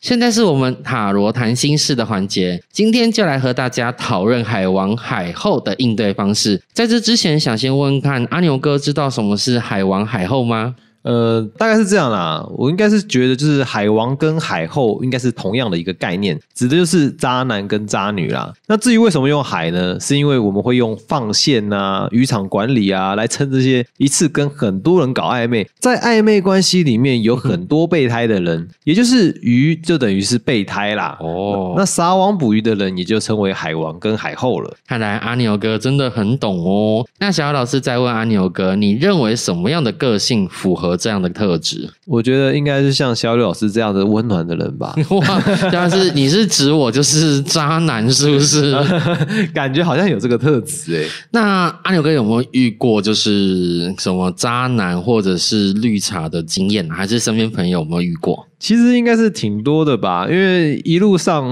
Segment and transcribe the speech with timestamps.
[0.00, 6.58] 现在是我们塔罗谈心事的环节，今天就来和大家讨论海王海后的应对方式。
[6.72, 10.74] 在这之前，想先问看阿牛哥，知道什么是海王海后吗？
[11.02, 12.46] 呃，大概是这样啦。
[12.56, 18.52] 我应该是觉得，就是海王跟海后应该是同样的一个概念，指的就是渣男跟渣女啦。
[18.66, 19.98] 那至于为什么用海呢？
[19.98, 31.16] 是因为我们会用放线啊、渔场管理啊来称这些一次跟很多人搞暧昧，在暧昧关系里面有很多备胎的人，也就是鱼就等于是备胎啦。
[31.20, 34.74] 哦，那撒网捕鱼的人也就称为海王跟海后了。
[34.86, 37.06] 看来阿牛哥真的很懂哦。
[37.18, 41.88] 那小姚老师再问阿牛哥，你认为什么样的个性符合这样的特质？
[42.06, 44.94] 我觉得应该是像小柳老师这样的温暖的人吧。
[45.10, 48.74] 哇，但是你是指我就是渣男是不是？
[49.54, 51.08] 感觉好像有这个特质哎。
[51.30, 56.88] 那阿牛哥有没有遇过就是什么渣男或者是绿茶的经验？
[56.90, 58.46] 还是身边朋友有没有遇过？
[58.60, 61.42] 其实应该是挺多的吧，因为一路上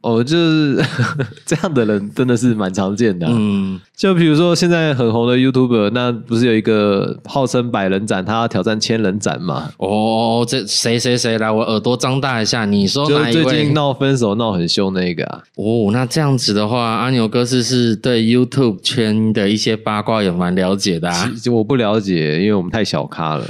[0.00, 0.82] 哦，就是
[1.44, 3.26] 这样的人真的是蛮常见的。
[3.28, 9.68] 嗯，就比如说现在很红的 YouTuber，那不是有一个号称百人斩，他要挑战千人斩嘛？
[9.76, 11.50] 哦，这谁谁谁来？
[11.50, 13.44] 我耳朵张大一下，你说哪一位？
[13.44, 15.42] 最近闹分手闹很凶那个啊？
[15.56, 21.30] 哦，那这样子的话，阿牛哥是是对 YouTube 圈的一些八卦也蛮了解的啊？
[21.52, 23.44] 我不了解，因为我们太小咖了。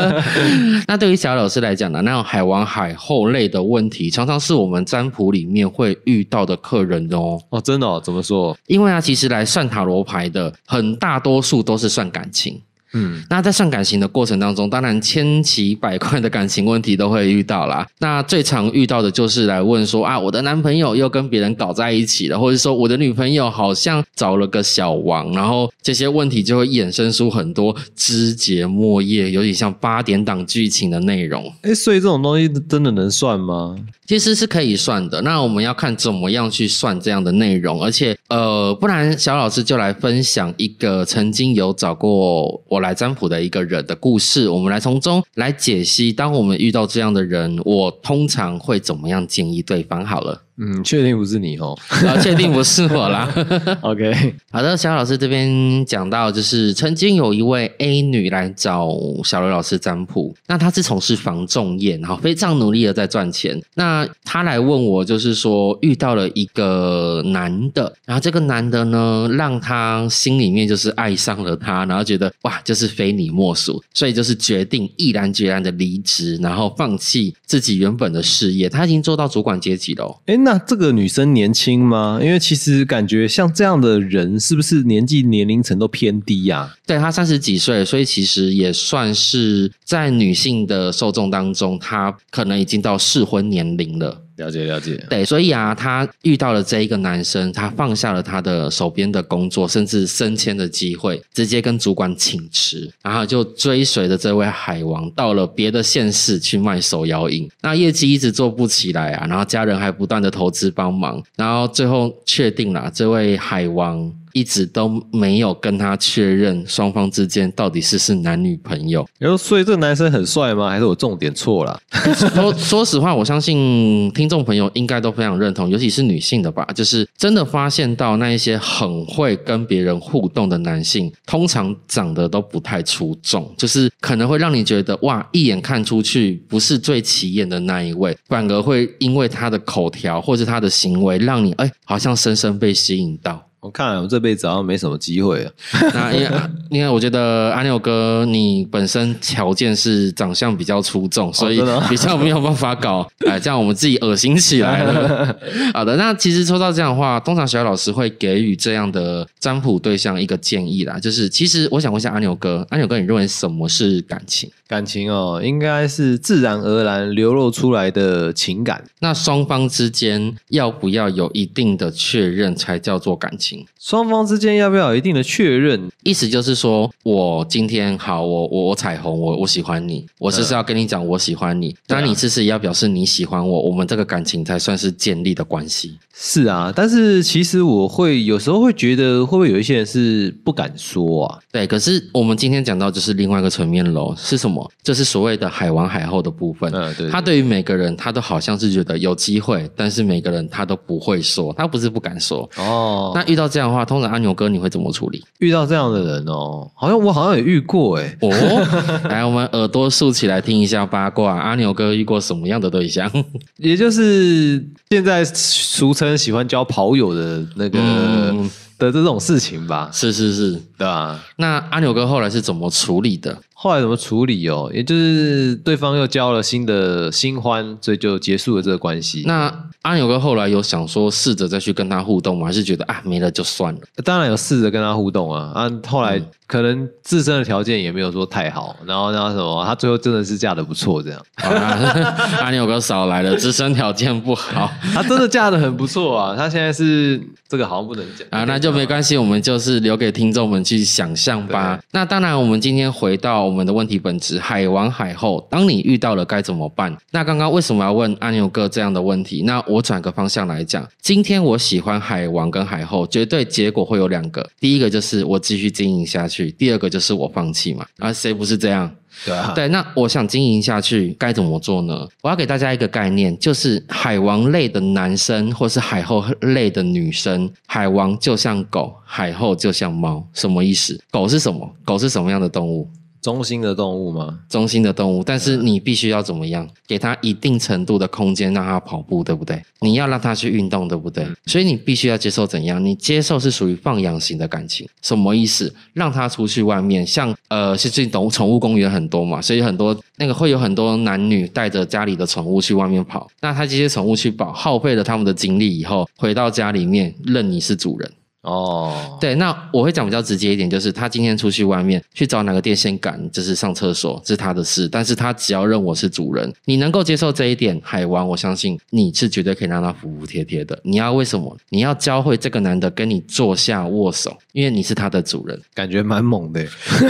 [0.86, 2.22] 那对于小老师来讲呢，那种。
[2.34, 7.38] 海王海后类的问题，常常是我们占卜里面会遇到的客人哦。
[7.50, 8.00] 哦，真的？
[8.00, 8.58] 怎么说？
[8.66, 12.60] 因为啊，其实来算塔罗牌的，很大多数都是算感情。
[12.94, 17.84] 嗯，那在上感情的过程当中，当然千奇百怪的感情问题都会遇到啦。
[17.98, 31.52] 那最常遇到的就是来问说啊，我的男朋友又跟别人搞在一起了，或者说我的女朋友好像找了个小王，然后这些问题就会衍生出很多枝节末叶，有点像八点档剧情的内容。
[31.62, 33.76] 哎，所以这种东西真的能算吗？
[34.06, 35.20] 其实是可以算的。
[35.22, 42.83] 那我们要看怎么样去算这样的内容，而且呃，不然小老师就来分享一个曾经有找过我。
[42.84, 46.12] 来占卜的一个人的故事，我们来从中来解析。
[46.12, 50.04] 当我们遇到这样的人，我通常会怎么样建议对方？
[50.04, 50.42] 好了。
[50.56, 53.28] 嗯，确定不是你哦，啊，确定不是我啦。
[53.82, 58.88] OK，好的，小老师这边讲到，就是曾经有一位 A 女来找
[59.24, 63.60] 小刘老师占卜，那她是从事防重业，然后非常努力的在赚钱。
[63.74, 78.68] 那她来问我，就是说遇到了一个男的，然后这个男的呢，让她心里面就是爱上了他，然后觉得哇，就是非你莫属，所以就是决定毅然决然的离职，然后放弃自己原本的事业。
[78.68, 80.43] 他已经做到主管阶级了，哎。
[80.44, 82.20] 那这个女生年轻吗？
[82.22, 86.74] 因为其实感觉像这样的人，是不是年纪年龄层都偏低呀？
[86.86, 94.20] 对她三十几岁，所以其实也算是在女性的受众当中，她可能已经到适婚年龄了。
[94.36, 114.12] 了解了解，对，所以啊，他遇到了这一个男生，他放下了他的手边的工作，甚至升迁的机会，直接跟主管请辞，然后就追随着这位海王到了别的县市去卖手摇饮，那业绩一直做不起来啊，然后家人还不断的投资帮忙，然后最后确定了这位海王。
[114.34, 119.08] 一直都没有跟他确认双方之间到底是是男女朋友。
[119.18, 120.68] 然后，所以这个男生很帅吗？
[120.68, 121.80] 还是我重点错了？
[122.34, 126.66] 说说实话，我相信听众朋友应该都非常认同，尤其是女性的吧。
[126.74, 143.40] 就是真的发现到那一些很会跟别人互动的男性，通常长得都不太出众，就是可能会让你觉得哇，一眼看出去不是最起眼的那一位，反而会因为他的口条或者他的行为，让你哎，好像深深被吸引到。
[143.64, 145.50] 我看我这辈子好像没什么机会了。
[145.94, 146.28] 那因为
[146.74, 153.08] 因为我觉得阿牛哥你本身条件是长相比较出众，所以 比较没有办法搞。
[153.28, 155.36] 哎，这样我们自己恶心起来了。
[155.72, 164.50] 好的，那其实抽到这样的话，通常小老师会给予这样的占卜对象一个建议啦，就是其实我想问一下阿牛哥，阿牛哥你认为什么是感情？
[164.66, 168.82] 感情哦，应该是自然而然流露出来的情感。
[169.00, 173.64] 那双方之间要不要有一定的确认才叫做感情？
[173.78, 175.88] 双方之间要不要有一定的确认？
[176.02, 176.63] 意思就是说，
[177.02, 185.98] 我今天好，我我我彩虹，我我喜欢你，我就是要跟你讲我喜欢你，那你只是也要表示你喜欢我，我们这个感情才算是建立的关系。
[186.16, 191.38] 是啊，但是其实我会有时候会觉得，会不会有一些人是不敢说啊？
[191.52, 194.54] 对，可是我们今天讲到就是另外一个层面喽，是什么？
[194.54, 194.70] 么？
[194.84, 196.70] 就是所谓的海王海后的部分。
[196.72, 202.48] 嗯，对，他对于每个人，他都好像是觉得有机会，但是每个人他都不会说，他不是不敢说。
[202.56, 205.24] 哦，那遇到这样的话，通常阿牛哥你会怎么处理？
[205.40, 206.43] 遇到这样的人哦，
[206.74, 208.16] 好像我好像也遇过哎。
[208.20, 208.28] 哦，
[209.08, 211.38] 来，我们耳朵竖起来听一下八卦。
[211.38, 213.10] 阿牛哥遇过什么样的对象？
[213.58, 220.52] 也就是现在俗称喜欢交跑友的那个嗯的这种事情吧，是是是。
[220.76, 221.20] 对吧？
[221.36, 223.36] 那阿牛哥后来是怎么处理的？
[223.64, 224.70] 后来怎么处理哦？
[224.74, 229.22] 也就是对方又交了新的新欢，所以就结束了这个关系。
[229.24, 229.50] 那
[229.80, 232.46] 阿牛哥后来有想说试着再去跟他互动吗？
[232.46, 233.80] 还是觉得啊没了就算了？
[234.04, 247.18] 当然有试着跟他互动啊，啊，后来可能自身的条件也没有说太好，然后然后什么，他最后真的是嫁的不错，这样， 阿牛哥少来了，自身条件不好 他真的嫁的很不错啊，他现在是
[247.48, 251.80] 这个好像不能讲啊，那就没关系，我们就是留给听众们去想象吧。
[251.92, 256.94] 那当然，我们今天回到我们的问题本质，海王海后，当你遇到了该怎么办？
[257.12, 259.42] 那刚刚为什么要问阿牛哥这样的问题？
[259.44, 267.86] 那我转个方向来讲，今天我喜欢海王跟海后，绝对结果会有两个，第一个就是我继续经营下去，第二个就是我放弃嘛。
[268.00, 268.94] 啊，谁不是这样？
[269.24, 272.04] 对啊，对，那我想经营下去该怎么做呢？
[272.20, 281.00] 我要给大家一个概念，就是海王类的男生或是海后类的女生，海王就像狗，海后就像猫，什么意思？
[281.12, 281.70] 狗是什么？
[281.84, 282.90] 狗是什么样的动物？
[283.24, 284.38] 中心的动物吗？
[284.50, 286.68] 中心的动物，但是你必须要怎么样？
[286.86, 289.62] 给它一定程度的空间，让它跑步，对不对？
[289.80, 291.26] 你要让它去运动，对不对？
[291.46, 292.84] 所以你必须要接受怎样？
[292.84, 295.74] 你接受是属于放养型的感情，什么意思？
[295.94, 303.26] 让它出去外面，像呃，是最近宠宠物公园很多嘛，所以很多那个会有很多男女带着家里的宠物去外面跑。
[303.40, 308.12] 那他这些宠物去跑，耗费了他们的精力以后，回到家里面认你是主人。
[308.44, 314.86] 哦，对，那我会讲比较直接一点，就是他今天出去外面去找哪个电线杆，就是上厕所，这是他的事。
[314.86, 320.78] 但是他只要认我是主人，你能够接受这一点，海王，我相信你是绝对可以让他服服帖帖的。
[320.82, 321.56] 你要为什么？
[321.70, 325.58] 你要教会这个男的跟你坐下握手，因为你是他的主人。
[325.72, 326.62] 感觉蛮猛的。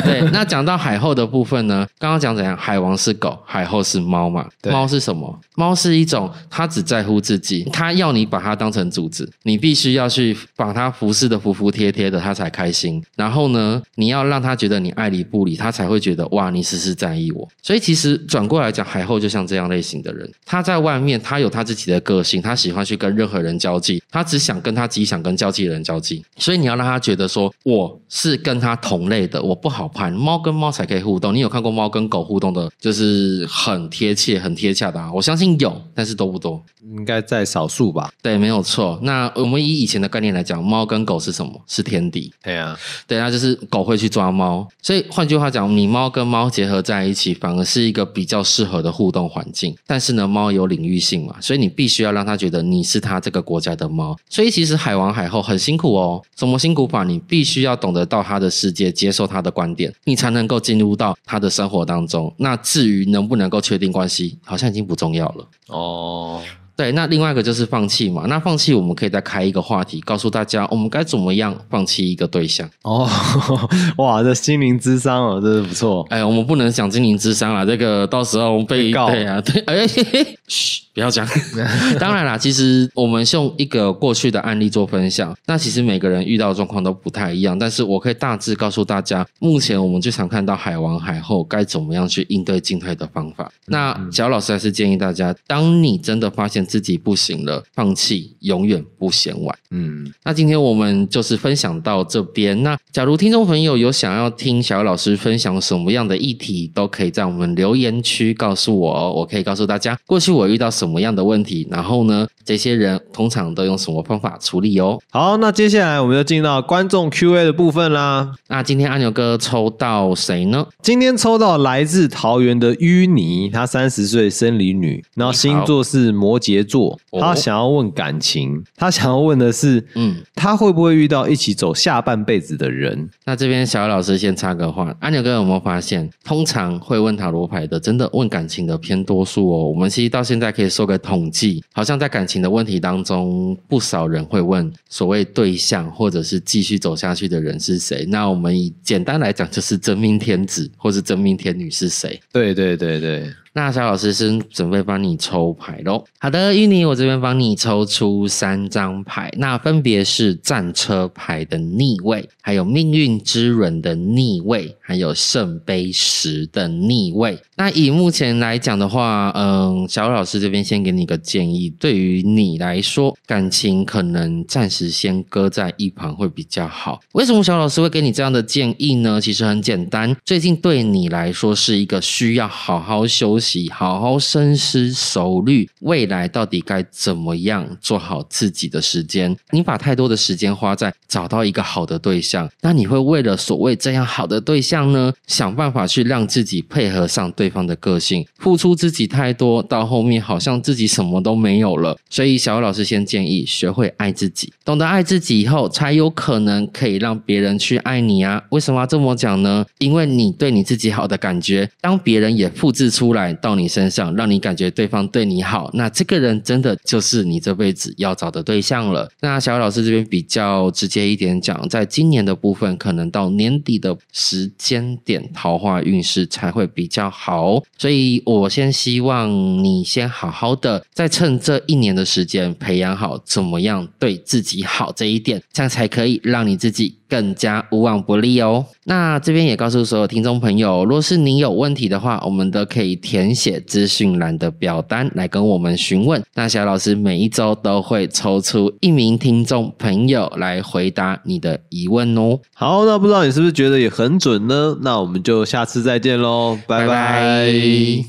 [0.05, 1.85] 对， 那讲到海后的部分呢？
[1.99, 2.57] 刚刚讲怎样？
[2.57, 4.49] 海王是狗，海后是猫嘛？
[4.71, 5.37] 猫是什么？
[5.57, 13.03] 猫是一种，它只在乎自己，它要你把它当成主子，你必须要去把它服侍的服服帖帖的，他才开心。
[13.17, 17.49] 然后呢，你要让他觉得你爱理不理，他才会觉得哇，你时时在意我。
[17.62, 26.25] 所以其实转过来讲，海后就像这样类型的人，他在外面他有他自己的个性，他喜欢去跟任何人交际，他只想跟他自己想跟交际的人交际。
[26.37, 30.12] 所以你要让他觉得说我是跟他同类的，我不好攀。
[30.12, 35.12] 猫跟猫才可以互动，你有看过猫跟狗互动的，就是很贴切、很贴洽的啊？
[35.12, 36.62] 我相信有，但是多不多？
[36.97, 38.11] 应该在少数吧？
[38.23, 38.99] 对，没有错。
[39.03, 41.53] 那我们以以前的概念来讲，猫跟狗是什么？
[41.67, 42.33] 是天敌。
[42.43, 49.77] 对啊，对，啊就是狗会去抓猫，所以换句话讲，你猫跟猫结合在一起，反而是一个比较适合的互动环境。
[49.87, 54.17] 但是呢，猫有领域性嘛，所以你必须要让它觉得你是它这个国家的猫。
[54.29, 57.05] 所以其实海王海后很辛苦哦，怎么辛苦法？
[57.05, 62.33] 你必须要懂得到他的世界，接受他的观点，你才能够进入到他的生活当中。
[62.39, 65.47] 那至于能不能够确定关系，好像已经不重要了。
[65.69, 66.41] 哦，
[66.76, 68.25] 对，那另外一个就是放弃嘛。
[68.26, 72.69] 那放弃，我们可以再开一个话题，告诉大家我们该怎么样放弃一个对象。
[72.82, 73.09] 哦，
[73.99, 76.05] 哇，这心灵之伤哦，真是不错。
[76.11, 81.26] 哎，我们不能讲心灵智商啦，这个到时候被被告对啊，对，哎，嘿嘿嘘，不要讲。
[81.99, 93.50] 当然啦，其实我们用一个过去的案例做分享，那其实每个人遇到的状况都不太一样，但是我可以大致告诉大家，目前我们最常看到海王海后该怎么样去应对进退的方法。
[93.67, 99.58] 那小老师还是建议大家，当你真的发现自己不行了，放弃永远不嫌晚。
[99.70, 102.63] 嗯，那今天我们就是分享到这边。
[102.63, 109.13] 那假如听众朋友有想要听小老师分享什么样的议题，都可以在我们留言区告诉我哦。
[109.13, 114.98] 我可以告诉大家，过去我遇到什么样的问题，然后呢，这些人通常都用什么方法处理哦。
[115.10, 118.32] 好，那接下来我们就进到观众 Q&A 的部分啦。
[118.48, 120.67] 那今天阿牛哥抽到谁呢？
[120.82, 126.98] 今天抽到来自桃园的淤泥，她三十岁，生理女，然后星座是摩羯座。
[127.10, 133.08] 哦她想要问感情，她想要问的是，嗯，她会不会遇到一起走下半辈子的人？
[133.24, 139.69] 那这边小老师先插个话，阿牛哥有没有发现，通常会问塔罗牌的，真的问感情的偏多数哦。
[139.69, 148.07] 我们其实到现在可以说个统计，好像在感情的问题当中，不少人会问所谓对象或者是继续走下去的人是谁。
[148.09, 152.19] 那我们以简单来讲，就是真命天子或是真命天女是谁。
[152.33, 156.05] 对对对对，那小老师是准备帮你抽牌喽。
[156.19, 167.39] 好的，芋泥，我这边帮你抽出三张牌，那分别是战车牌的逆位，还有命运之轮的逆位，还有圣杯十的逆位。
[167.56, 177.01] 那以目前来讲的话，嗯，小老师这边先给你个建议，对于你来说，感情可能暂时先搁在一旁会比较好。
[177.13, 179.20] 为什么小老师会给你这样的建议呢？
[179.20, 189.36] 其实很简单，最近对你来说是一个需要好好休息、好好深思熟虑，未来到底该怎么样做好自己的时间。
[189.51, 201.96] 你把太多的时间花在找到一个好的对象，那你会为了所谓这样好的对象呢，想办法去让自己配合上对方的个性，付出自己太多，到后面好像自己什么都没有了。
[202.08, 208.43] 所以小老师先建议，学会爱自己，懂得爱自己以后，才有可能可以让别人去爱你啊。
[208.51, 209.65] 为什么要这么讲呢？
[209.79, 219.10] 因为你对你自己好的感觉，当别人也复制出来到你身上，让你感觉对方对你好，那这个人真的就是你这辈子要找的对象了。
[219.20, 227.62] 那小雨老师这边比较直接一点讲，在今年的部分，可能到年底的时间点，桃花运势才会比较好。
[227.79, 229.31] 所以我先希望
[229.62, 236.96] 你先好好的，再趁这一年的时间，培养好怎么样对自己好这一点，这样才可以让你自己。
[237.15, 238.67] 更加无往不利哦。
[238.87, 246.21] 那这边也告诉所有听众朋友，若是您有问题的话，我们都可以填写资讯栏的表单来跟我们询问。
[246.35, 252.41] 那小老师每一周都会抽出一名听众朋友来回答你的疑问哦。
[252.53, 254.77] 好，那不知道你是不是觉得也很准呢？
[254.83, 258.05] 那我们就下次再见喽，拜拜。